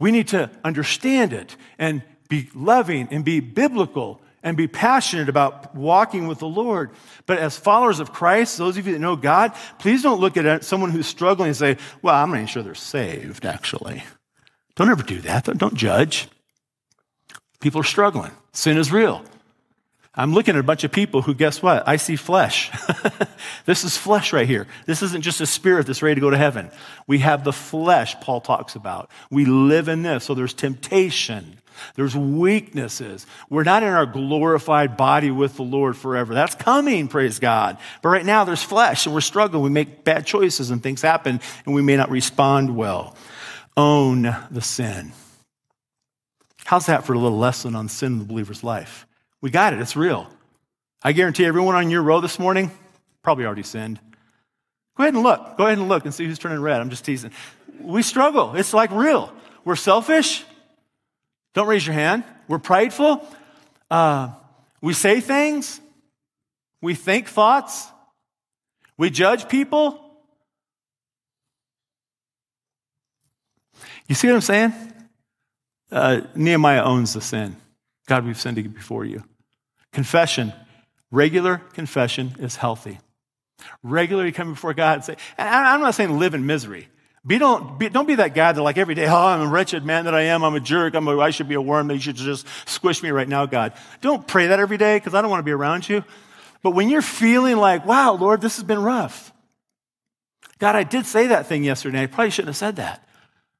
[0.00, 5.74] We need to understand it and be loving and be biblical and be passionate about
[5.74, 6.90] walking with the Lord.
[7.26, 10.64] But as followers of Christ, those of you that know God, please don't look at
[10.64, 14.02] someone who's struggling and say, well, I'm not even sure they're saved, actually.
[14.76, 15.44] Don't ever do that.
[15.44, 16.28] Don't judge.
[17.60, 18.30] People are struggling.
[18.52, 19.22] Sin is real.
[20.14, 21.86] I'm looking at a bunch of people who, guess what?
[21.86, 22.70] I see flesh.
[23.64, 24.66] this is flesh right here.
[24.84, 26.70] This isn't just a spirit that's ready to go to heaven.
[27.06, 29.08] We have the flesh, Paul talks about.
[29.30, 30.24] We live in this.
[30.24, 31.58] So there's temptation.
[31.94, 33.24] There's weaknesses.
[33.48, 36.34] We're not in our glorified body with the Lord forever.
[36.34, 37.78] That's coming, praise God.
[38.02, 39.62] But right now there's flesh and we're struggling.
[39.62, 43.16] We make bad choices and things happen and we may not respond well.
[43.76, 45.12] Own the sin.
[46.64, 49.06] How's that for a little lesson on sin in the believer's life?
[49.40, 49.80] We got it.
[49.80, 50.28] It's real.
[51.02, 52.70] I guarantee everyone on your row this morning
[53.22, 53.98] probably already sinned.
[54.96, 55.56] Go ahead and look.
[55.56, 56.80] Go ahead and look and see who's turning red.
[56.80, 57.30] I'm just teasing.
[57.80, 58.54] We struggle.
[58.54, 59.32] It's like real.
[59.64, 60.44] We're selfish.
[61.54, 62.24] Don't raise your hand.
[62.48, 63.26] We're prideful.
[63.90, 64.32] Uh,
[64.82, 65.80] we say things.
[66.82, 67.88] We think thoughts.
[68.98, 69.98] We judge people.
[74.06, 74.72] You see what I'm saying?
[75.90, 77.56] Uh, Nehemiah owns the sin.
[78.06, 79.24] God, we've sinned before you.
[79.92, 80.52] Confession,
[81.10, 82.98] regular confession is healthy.
[83.82, 86.88] Regularly come before God and say, and I'm not saying live in misery.
[87.26, 89.84] Be don't, be, don't be that guy that like every day, oh, I'm a wretched
[89.84, 90.42] man that I am.
[90.42, 90.94] I'm a jerk.
[90.94, 91.88] I'm a, I should be a worm.
[91.88, 93.74] That You should just squish me right now, God.
[94.00, 96.02] Don't pray that every day because I don't want to be around you.
[96.62, 99.32] But when you're feeling like, wow, Lord, this has been rough.
[100.58, 102.02] God, I did say that thing yesterday.
[102.02, 103.06] I probably shouldn't have said that.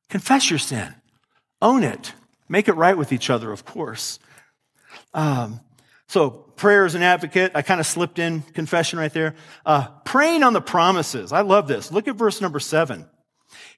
[0.09, 0.95] Confess your sin.
[1.61, 2.15] Own it.
[2.49, 4.19] Make it right with each other, of course.
[5.15, 5.61] Um,
[6.11, 9.37] so prayer as an advocate, I kind of slipped in confession right there.
[9.65, 11.31] Uh, praying on the promises.
[11.31, 11.93] I love this.
[11.93, 13.09] Look at verse number seven.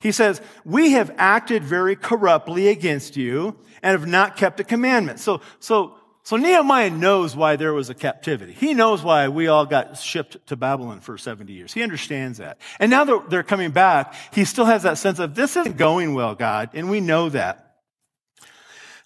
[0.01, 5.23] He says, we have acted very corruptly against you and have not kept the commandments.
[5.23, 8.55] So, so, so Nehemiah knows why there was a captivity.
[8.55, 11.75] He knows why we all got shipped to Babylon for 70 years.
[11.75, 12.57] He understands that.
[12.81, 16.14] And now that they're coming back, he still has that sense of this isn't going
[16.14, 17.77] well, God, and we know that.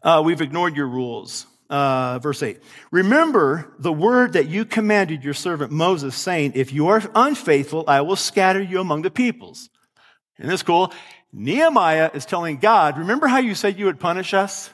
[0.00, 1.48] Uh, we've ignored your rules.
[1.68, 2.60] Uh, verse 8.
[2.92, 8.02] Remember the word that you commanded your servant Moses, saying, If you are unfaithful, I
[8.02, 9.68] will scatter you among the peoples.
[10.38, 10.92] Isn't this cool?
[11.32, 14.70] Nehemiah is telling God, remember how you said you would punish us?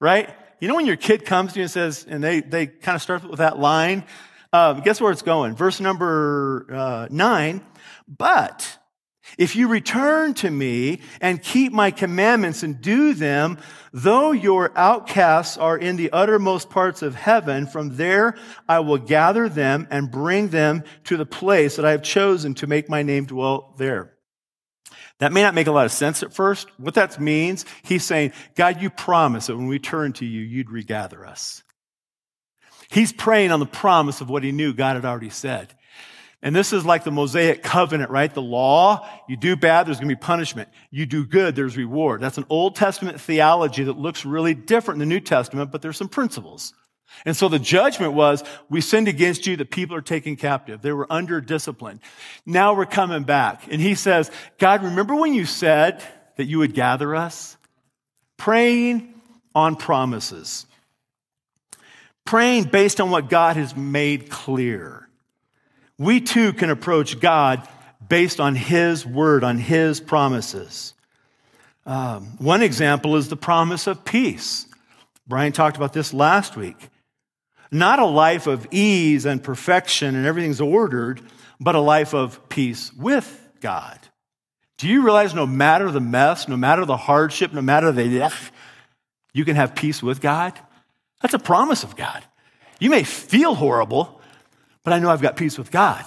[0.00, 0.28] Right?
[0.60, 3.02] You know when your kid comes to you and says, and they, they kind of
[3.02, 4.04] start with that line?
[4.52, 5.54] Uh, guess where it's going?
[5.54, 7.60] Verse number uh, nine.
[8.08, 8.78] But
[9.38, 13.58] if you return to me and keep my commandments and do them,
[13.92, 18.36] though your outcasts are in the uttermost parts of heaven, from there
[18.68, 22.66] I will gather them and bring them to the place that I have chosen to
[22.66, 24.14] make my name dwell there.
[25.18, 26.68] That may not make a lot of sense at first.
[26.78, 30.70] What that means, he's saying, God, you promised that when we turn to you, you'd
[30.70, 31.62] regather us.
[32.90, 35.74] He's praying on the promise of what he knew God had already said.
[36.42, 38.32] And this is like the Mosaic covenant, right?
[38.32, 40.68] The law, you do bad, there's going to be punishment.
[40.90, 42.20] You do good, there's reward.
[42.20, 45.96] That's an Old Testament theology that looks really different in the New Testament, but there's
[45.96, 46.74] some principles.
[47.24, 50.82] And so the judgment was, we sinned against you, the people are taken captive.
[50.82, 52.00] They were under discipline.
[52.44, 53.66] Now we're coming back.
[53.70, 56.04] And he says, God, remember when you said
[56.36, 57.56] that you would gather us?
[58.36, 59.14] Praying
[59.54, 60.66] on promises.
[62.26, 65.05] Praying based on what God has made clear.
[65.98, 67.66] We too can approach God
[68.06, 70.94] based on His word, on His promises.
[71.84, 74.66] Um, one example is the promise of peace.
[75.26, 76.88] Brian talked about this last week.
[77.70, 81.20] Not a life of ease and perfection and everything's ordered,
[81.60, 83.98] but a life of peace with God.
[84.78, 88.32] Do you realize no matter the mess, no matter the hardship, no matter the,
[89.32, 90.52] you can have peace with God?
[91.22, 92.22] That's a promise of God.
[92.78, 94.15] You may feel horrible,
[94.86, 96.04] but I know I've got peace with God.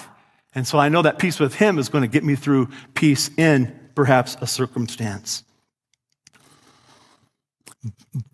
[0.56, 3.30] And so I know that peace with him is going to get me through peace
[3.38, 5.44] in perhaps a circumstance.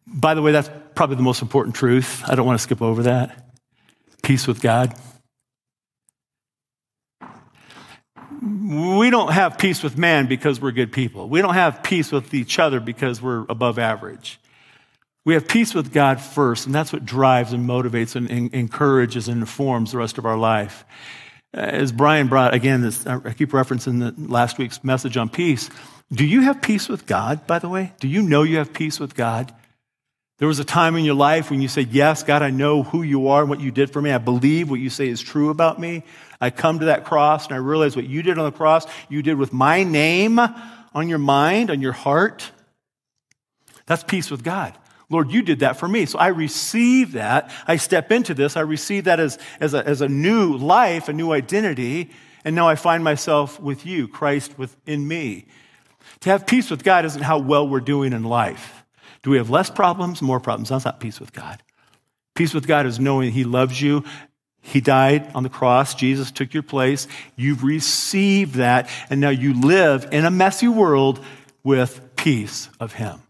[0.06, 2.22] By the way, that's probably the most important truth.
[2.30, 3.56] I don't want to skip over that.
[4.22, 4.94] Peace with God.
[8.40, 11.28] We don't have peace with man because we're good people.
[11.28, 14.40] We don't have peace with each other because we're above average.
[15.26, 19.28] We have peace with God first, and that's what drives and motivates and, and encourages
[19.28, 20.86] and informs the rest of our life.
[21.52, 25.72] As Brian brought, again, this, I keep referencing the last week's message on peace.
[26.14, 27.94] Do you have peace with God, by the way?
[28.00, 29.52] Do you know you have peace with God?
[30.38, 33.02] There was a time in your life when you said, Yes, God, I know who
[33.02, 34.12] you are and what you did for me.
[34.12, 36.04] I believe what you say is true about me.
[36.42, 39.24] I come to that cross and I realize what you did on the cross, you
[39.24, 42.52] did with my name on your mind, on your heart.
[43.86, 44.78] That's peace with God.
[45.10, 46.06] Lord, you did that for me.
[46.06, 47.52] So I receive that.
[47.68, 48.58] I step into this.
[48.58, 52.10] I receive that as, as, a, as a new life, a new identity.
[52.44, 55.46] And now I find myself with you, Christ within me.
[56.22, 58.84] To have peace with God isn't how well we're doing in life.
[59.22, 60.70] Do we have less problems, more problems?
[60.70, 61.62] That's not peace with God.
[62.36, 64.04] Peace with God is knowing He loves you.
[64.62, 65.94] He died on the cross.
[65.94, 67.08] Jesus took your place.
[67.36, 68.90] You've received that.
[69.10, 71.24] And now you live in a messy world
[71.64, 73.25] with peace of Him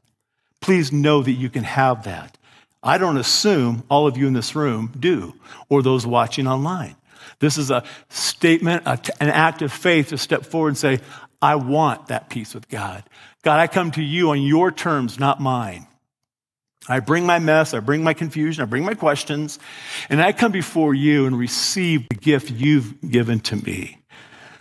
[0.65, 2.39] please know that you can have that.
[2.81, 5.35] I don't assume all of you in this room do,
[5.69, 6.95] or those watching online.
[7.37, 11.01] This is a statement, an act of faith to step forward and say,
[11.39, 13.03] I want that peace with God.
[13.43, 15.85] God, I come to you on your terms, not mine.
[16.89, 19.59] I bring my mess, I bring my confusion, I bring my questions,
[20.09, 23.99] and I come before you and receive the gift you've given to me.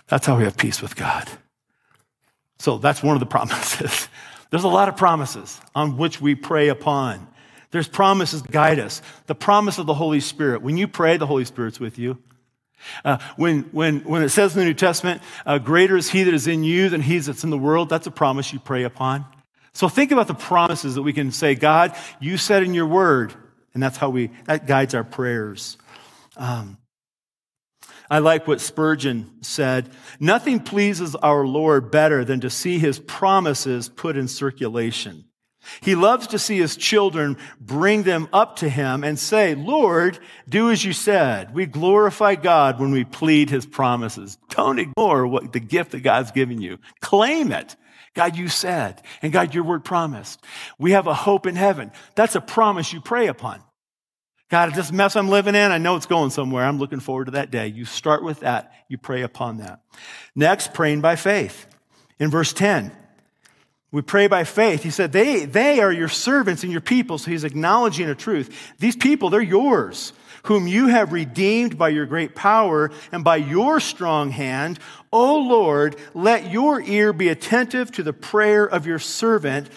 [0.08, 1.26] That's how we have peace with God.
[2.58, 4.08] So that's one of the promises.
[4.54, 7.26] There's a lot of promises on which we pray upon.
[7.72, 9.02] There's promises to guide us.
[9.26, 10.62] The promise of the Holy Spirit.
[10.62, 12.22] When you pray, the Holy Spirit's with you.
[13.04, 16.32] Uh, when, when, when it says in the New Testament, uh, greater is he that
[16.32, 19.26] is in you than he that's in the world, that's a promise you pray upon.
[19.72, 23.34] So think about the promises that we can say, God, you said in your word,
[23.74, 25.78] and that's how we, that guides our prayers.
[26.36, 26.78] Um,
[28.14, 29.90] I like what Spurgeon said.
[30.20, 35.24] Nothing pleases our Lord better than to see his promises put in circulation.
[35.80, 40.70] He loves to see his children bring them up to him and say, Lord, do
[40.70, 41.52] as you said.
[41.52, 44.38] We glorify God when we plead his promises.
[44.50, 46.78] Don't ignore what the gift that God's given you.
[47.00, 47.74] Claim it.
[48.14, 50.40] God, you said, and God, your word promised.
[50.78, 51.90] We have a hope in heaven.
[52.14, 53.60] That's a promise you pray upon.
[54.54, 56.64] God, this mess I'm living in, I know it's going somewhere.
[56.64, 57.66] I'm looking forward to that day.
[57.66, 58.72] You start with that.
[58.86, 59.80] You pray upon that.
[60.36, 61.66] Next, praying by faith.
[62.20, 62.92] In verse 10,
[63.90, 64.84] we pray by faith.
[64.84, 67.18] He said, they, they are your servants and your people.
[67.18, 68.72] So he's acknowledging a truth.
[68.78, 70.12] These people, they're yours,
[70.44, 74.78] whom you have redeemed by your great power and by your strong hand.
[75.12, 79.68] O Lord, let your ear be attentive to the prayer of your servant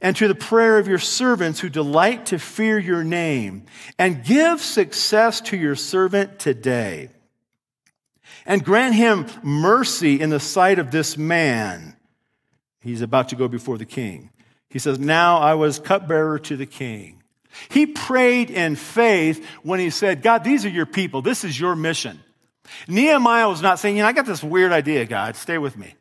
[0.00, 3.66] and to the prayer of your servants who delight to fear your name,
[3.98, 7.10] and give success to your servant today.
[8.44, 11.96] And grant him mercy in the sight of this man.
[12.80, 14.30] He's about to go before the king.
[14.68, 17.22] He says, Now I was cupbearer to the king.
[17.70, 21.22] He prayed in faith when he said, God, these are your people.
[21.22, 22.20] This is your mission.
[22.86, 25.36] Nehemiah was not saying, You know, I got this weird idea, God.
[25.36, 25.94] Stay with me.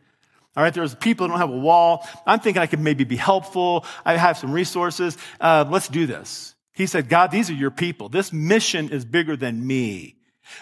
[0.55, 2.07] All right, there's people that don't have a wall.
[2.25, 3.85] I'm thinking I could maybe be helpful.
[4.05, 5.17] I have some resources.
[5.39, 6.55] Uh, let's do this.
[6.71, 8.09] He said, God, these are your people.
[8.09, 10.15] This mission is bigger than me.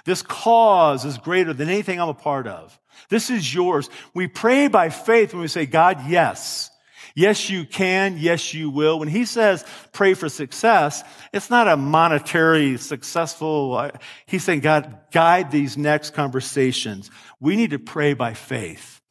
[0.05, 2.79] This cause is greater than anything I'm a part of.
[3.09, 3.89] This is yours.
[4.13, 6.69] We pray by faith when we say, God, yes.
[7.15, 8.17] Yes, you can.
[8.17, 8.97] Yes, you will.
[8.97, 13.75] When he says pray for success, it's not a monetary successful.
[13.75, 13.91] Uh,
[14.25, 17.11] he's saying, God, guide these next conversations.
[17.39, 19.02] We need to pray by faith.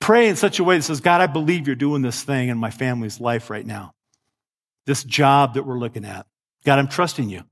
[0.00, 2.58] Pray in such a way that says, God, I believe you're doing this thing in
[2.58, 3.94] my family's life right now.
[4.86, 6.26] This job that we're looking at.
[6.64, 7.44] God, I'm trusting you.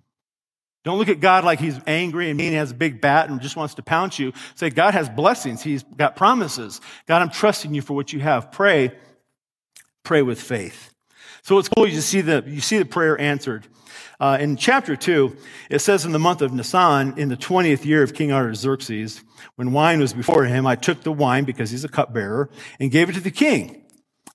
[0.83, 3.57] Don't look at God like he's angry and mean, has a big bat and just
[3.57, 4.33] wants to pounce you.
[4.55, 5.63] Say, God has blessings.
[5.63, 6.81] He's got promises.
[7.07, 8.51] God, I'm trusting you for what you have.
[8.51, 8.93] Pray,
[10.03, 10.95] pray with faith.
[11.43, 11.87] So it's cool.
[11.87, 13.67] You see the, you see the prayer answered.
[14.21, 15.35] Uh, in chapter 2,
[15.71, 19.25] it says in the month of Nisan, in the 20th year of King Artaxerxes,
[19.57, 23.09] when wine was before him, I took the wine because he's a cupbearer and gave
[23.09, 23.83] it to the king.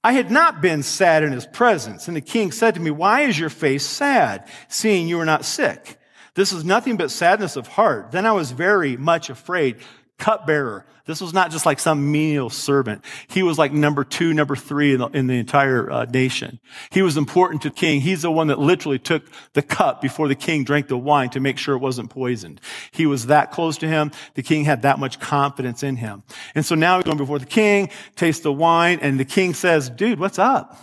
[0.04, 2.08] I had not been sad in his presence.
[2.08, 5.46] And the king said to me, Why is your face sad, seeing you are not
[5.46, 6.00] sick?
[6.34, 8.12] This is nothing but sadness of heart.
[8.12, 9.78] Then I was very much afraid.
[10.18, 10.86] cupbearer.
[11.06, 13.06] This was not just like some menial servant.
[13.28, 16.60] He was like number two, number three in the, in the entire uh, nation.
[16.90, 18.02] He was important to the king.
[18.02, 21.40] He's the one that literally took the cup before the king drank the wine to
[21.40, 22.60] make sure it wasn't poisoned.
[22.90, 24.12] He was that close to him.
[24.34, 26.24] The king had that much confidence in him.
[26.56, 29.90] And so now he's going before the king, tastes the wine, and the king says,
[29.92, 30.76] dude, what's up?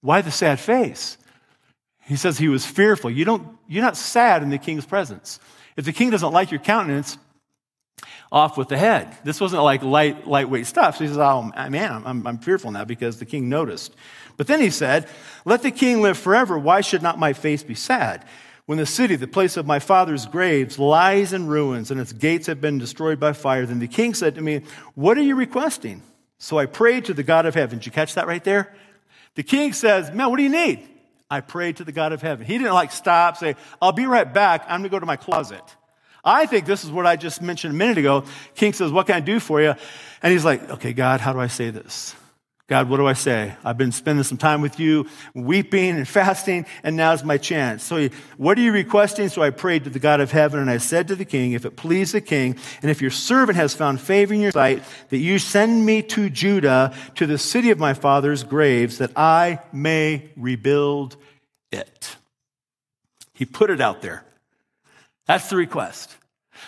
[0.00, 1.18] Why the sad face?
[2.06, 3.10] He says he was fearful.
[3.10, 5.40] You don't, you're not sad in the king's presence.
[5.76, 7.18] If the king doesn't like your countenance,
[8.32, 9.16] off with the head.
[9.24, 10.96] This wasn't like light, lightweight stuff.
[10.96, 13.94] So he says, Oh, man, I'm, I'm fearful now because the king noticed.
[14.36, 15.08] But then he said,
[15.44, 16.58] Let the king live forever.
[16.58, 18.24] Why should not my face be sad?
[18.66, 22.46] When the city, the place of my father's graves, lies in ruins and its gates
[22.46, 24.62] have been destroyed by fire, then the king said to me,
[24.94, 26.02] What are you requesting?
[26.38, 27.78] So I prayed to the God of heaven.
[27.78, 28.74] Did you catch that right there?
[29.34, 30.88] The king says, Man, what do you need?
[31.30, 32.44] I prayed to the God of heaven.
[32.44, 34.62] He didn't like stop, say, I'll be right back.
[34.64, 35.62] I'm going to go to my closet.
[36.24, 38.24] I think this is what I just mentioned a minute ago.
[38.54, 39.74] King says, What can I do for you?
[40.22, 42.14] And he's like, Okay, God, how do I say this?
[42.70, 43.56] God, what do I say?
[43.64, 47.82] I've been spending some time with you, weeping and fasting, and now's my chance.
[47.82, 49.28] So, he, what are you requesting?
[49.28, 51.64] So I prayed to the God of heaven, and I said to the king, If
[51.64, 55.18] it please the king, and if your servant has found favor in your sight, that
[55.18, 60.30] you send me to Judah, to the city of my father's graves, that I may
[60.36, 61.16] rebuild
[61.72, 62.16] it.
[63.34, 64.24] He put it out there.
[65.30, 66.16] That's the request.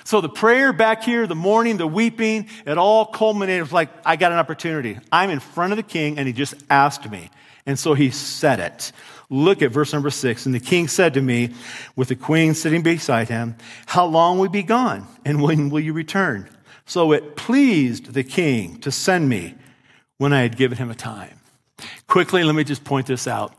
[0.04, 3.90] So the prayer back here, the mourning, the weeping, it all culminated It was like,
[4.06, 5.00] I got an opportunity.
[5.10, 7.28] I'm in front of the king and he just asked me.
[7.66, 8.92] And so he said it.
[9.28, 10.46] Look at verse number six.
[10.46, 11.54] And the king said to me,
[11.96, 13.56] with the queen sitting beside him,
[13.86, 15.08] How long will we be gone?
[15.24, 16.48] And when will you return?
[16.86, 19.56] So it pleased the king to send me
[20.18, 21.40] when I had given him a time.
[22.06, 23.56] Quickly, let me just point this out.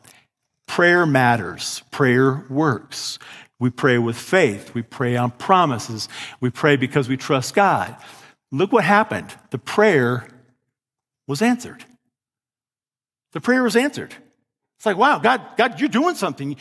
[0.65, 1.83] Prayer matters.
[1.91, 3.19] Prayer works.
[3.59, 4.73] We pray with faith.
[4.73, 6.09] We pray on promises.
[6.39, 7.95] We pray because we trust God.
[8.51, 9.33] Look what happened.
[9.51, 10.27] The prayer
[11.27, 11.83] was answered.
[13.31, 14.13] The prayer was answered.
[14.77, 16.57] It's like, wow, God, God, you're doing something.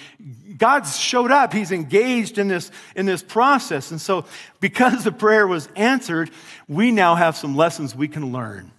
[0.57, 1.53] God's showed up.
[1.53, 3.91] He's engaged in this, in this process.
[3.91, 4.27] And so,
[4.61, 6.31] because the prayer was answered,
[6.69, 8.71] we now have some lessons we can learn.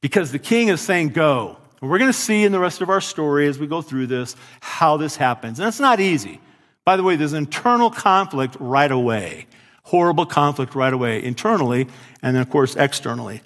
[0.00, 1.58] Because the king is saying, go.
[1.80, 4.08] And we're going to see in the rest of our story as we go through
[4.08, 5.60] this how this happens.
[5.60, 6.40] And it's not easy.
[6.88, 9.46] By the way, there's internal conflict right away.
[9.82, 11.86] Horrible conflict right away, internally,
[12.22, 13.42] and then, of course, externally.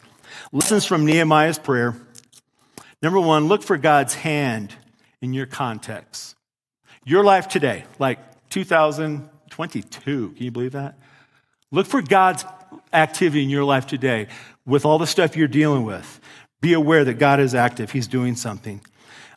[0.52, 1.96] Lessons from Nehemiah's prayer.
[3.02, 4.72] Number one, look for God's hand
[5.20, 6.36] in your context.
[7.04, 8.20] Your life today, like
[8.50, 10.96] 2022, can you believe that?
[11.72, 12.44] Look for God's
[12.92, 14.28] activity in your life today
[14.64, 16.20] with all the stuff you're dealing with.
[16.60, 18.82] Be aware that God is active, He's doing something.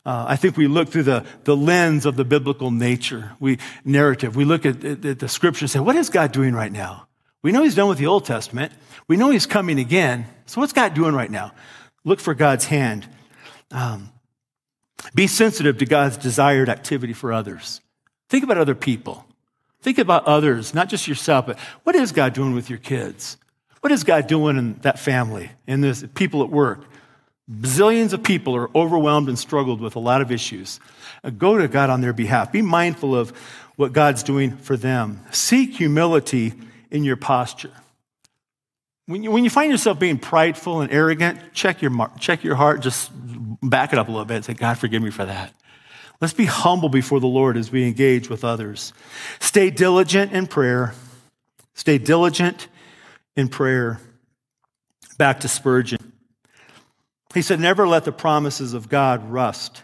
[0.06, 4.36] Uh, I think we look through the, the lens of the biblical nature, we narrative.
[4.36, 7.08] We look at, at, at the scripture and say, what is God doing right now?
[7.42, 8.72] We know he's done with the Old Testament.
[9.08, 10.26] We know he's coming again.
[10.46, 11.52] So what's God doing right now?
[12.04, 13.04] Look for God's hand.
[13.72, 14.12] Um,
[15.12, 17.80] be sensitive to God's desired activity for others.
[18.28, 19.26] Think about other people.
[19.82, 23.38] Think about others, not just yourself, but what is God doing with your kids?
[23.80, 26.84] What is God doing in that family, in this people at work?
[27.50, 30.80] Bazillions of people are overwhelmed and struggled with a lot of issues.
[31.22, 32.50] Uh, go to God on their behalf.
[32.50, 33.30] Be mindful of
[33.76, 35.20] what God's doing for them.
[35.30, 36.54] Seek humility
[36.90, 37.70] in your posture.
[39.06, 42.80] When you, when you find yourself being prideful and arrogant, check your, check your heart,
[42.80, 45.52] just back it up a little bit and say, God, forgive me for that.
[46.20, 48.92] Let's be humble before the Lord as we engage with others.
[49.38, 50.94] Stay diligent in prayer.
[51.74, 52.66] Stay diligent
[53.36, 54.00] in prayer.
[55.18, 55.95] Back to Spurgeon.
[57.36, 59.82] He said, Never let the promises of God rust.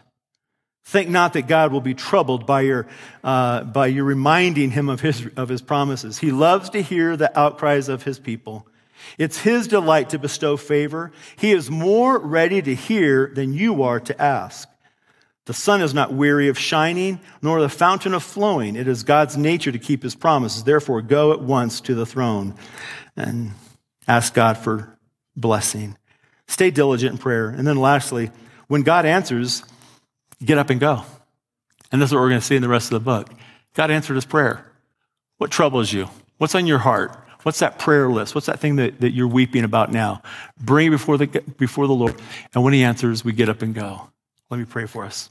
[0.86, 2.86] Think not that God will be troubled by your,
[3.22, 6.16] uh, by your reminding him of his, of his promises.
[6.16, 8.66] He loves to hear the outcries of his people.
[9.18, 11.12] It's his delight to bestow favor.
[11.36, 14.66] He is more ready to hear than you are to ask.
[15.44, 18.76] The sun is not weary of shining, nor the fountain of flowing.
[18.76, 20.64] It is God's nature to keep his promises.
[20.64, 22.54] Therefore, go at once to the throne
[23.14, 23.50] and
[24.08, 24.98] ask God for
[25.36, 25.98] blessing.
[26.52, 27.48] Stay diligent in prayer.
[27.48, 28.30] And then lastly,
[28.66, 29.64] when God answers,
[30.44, 31.02] get up and go.
[31.90, 33.30] And that's what we're going to see in the rest of the book.
[33.72, 34.70] God answered his prayer.
[35.38, 36.10] What troubles you?
[36.36, 37.18] What's on your heart?
[37.42, 38.34] What's that prayer list?
[38.34, 40.20] What's that thing that, that you're weeping about now?
[40.60, 41.26] Bring it before the,
[41.56, 42.20] before the Lord.
[42.52, 44.10] And when he answers, we get up and go.
[44.50, 45.30] Let me pray for us.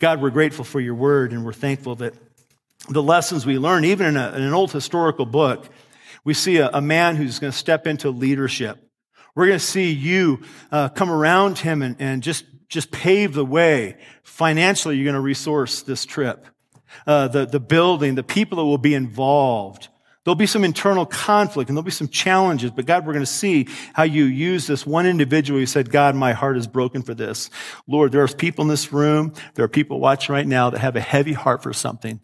[0.00, 2.12] God, we're grateful for your word and we're thankful that
[2.88, 5.68] the lessons we learn, even in, a, in an old historical book,
[6.24, 8.80] we see a, a man who's going to step into leadership.
[9.36, 13.44] We're going to see you uh, come around him and, and just, just pave the
[13.44, 13.98] way.
[14.24, 16.44] Financially, you're going to resource this trip.
[17.06, 19.88] Uh, the, the building, the people that will be involved,
[20.26, 23.30] There'll be some internal conflict and there'll be some challenges, but God, we're going to
[23.30, 27.14] see how you use this one individual who said, God, my heart is broken for
[27.14, 27.48] this.
[27.86, 30.96] Lord, there are people in this room, there are people watching right now that have
[30.96, 32.18] a heavy heart for something.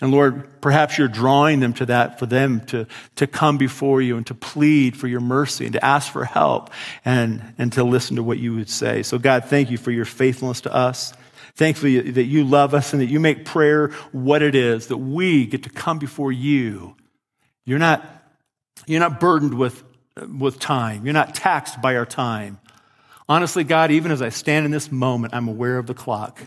[0.00, 2.86] And Lord, perhaps you're drawing them to that for them to,
[3.16, 6.70] to come before you and to plead for your mercy and to ask for help
[7.04, 9.02] and, and to listen to what you would say.
[9.02, 11.14] So God, thank you for your faithfulness to us.
[11.54, 15.46] Thankfully that you love us and that you make prayer what it is, that we
[15.46, 16.94] get to come before you.
[17.64, 18.04] You're not,
[18.86, 19.82] you're not burdened with,
[20.38, 21.06] with time.
[21.06, 22.60] You're not taxed by our time.
[23.30, 26.42] Honestly, God, even as I stand in this moment, I'm aware of the clock.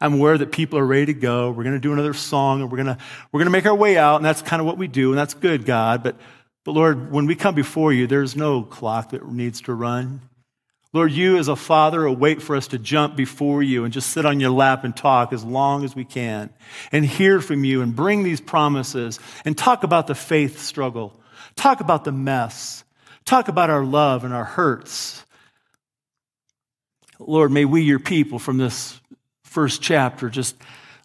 [0.00, 1.50] I'm aware that people are ready to go.
[1.50, 2.98] We're going to do another song and we're going to,
[3.30, 4.16] we're going to make our way out.
[4.16, 5.10] And that's kind of what we do.
[5.10, 6.02] And that's good, God.
[6.02, 6.16] But,
[6.64, 10.20] but Lord, when we come before you, there's no clock that needs to run.
[10.94, 14.26] Lord, you as a father await for us to jump before you and just sit
[14.26, 16.50] on your lap and talk as long as we can
[16.90, 21.18] and hear from you and bring these promises and talk about the faith struggle.
[21.56, 22.84] Talk about the mess.
[23.24, 25.24] Talk about our love and our hurts.
[27.18, 29.00] Lord, may we, your people, from this
[29.52, 30.56] first chapter just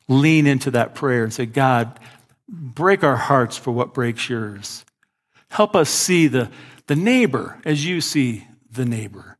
[0.07, 1.99] lean into that prayer and say, God,
[2.47, 4.85] break our hearts for what breaks yours.
[5.49, 6.49] Help us see the,
[6.87, 9.37] the neighbor as you see the neighbor.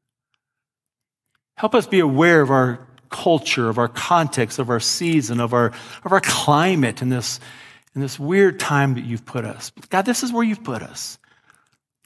[1.56, 5.68] Help us be aware of our culture, of our context, of our season, of our,
[6.04, 7.40] of our climate in this,
[7.96, 9.72] in this weird time that you've put us.
[9.90, 11.18] God, this is where you've put us.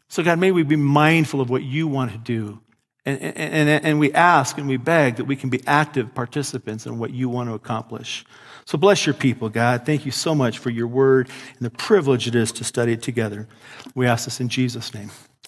[0.08, 2.60] So, God, may we be mindful of what you want to do
[3.06, 6.99] and, and, and, we ask and we beg that we can be active participants in
[6.99, 8.24] what you want to accomplish.
[8.66, 9.86] So bless your people, God.
[9.86, 13.02] Thank you so much for your word and the privilege it is to study it
[13.02, 13.47] together.
[13.95, 15.10] We ask this in Jesus' name.